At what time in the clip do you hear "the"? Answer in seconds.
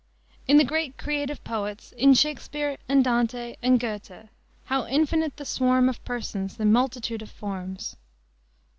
0.57-0.63, 5.37-5.45, 6.57-6.65